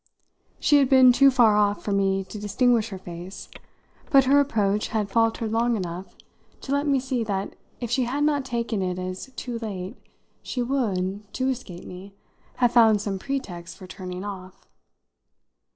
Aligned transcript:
She 0.59 0.77
had 0.79 0.89
been 0.89 1.13
too 1.13 1.29
far 1.29 1.55
off 1.55 1.83
for 1.83 1.91
me 1.91 2.23
to 2.23 2.39
distinguish 2.39 2.89
her 2.89 2.97
face, 2.97 3.49
but 4.09 4.23
her 4.25 4.39
approach 4.39 4.87
had 4.87 5.11
faltered 5.11 5.51
long 5.51 5.75
enough 5.77 6.15
to 6.61 6.71
let 6.71 6.87
me 6.87 6.99
see 6.99 7.23
that 7.25 7.55
if 7.79 7.91
she 7.91 8.05
had 8.05 8.23
not 8.23 8.43
taken 8.43 8.81
it 8.81 8.97
as 8.97 9.29
too 9.35 9.59
late 9.59 9.95
she 10.41 10.63
would, 10.63 11.31
to 11.35 11.49
escape 11.49 11.85
me, 11.85 12.15
have 12.55 12.71
found 12.73 12.99
some 12.99 13.19
pretext 13.19 13.77
for 13.77 13.85
turning 13.85 14.23
off. 14.23 14.65